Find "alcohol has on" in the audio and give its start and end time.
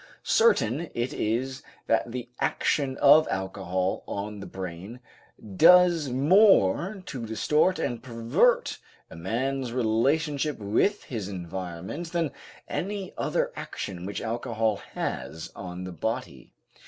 14.21-15.83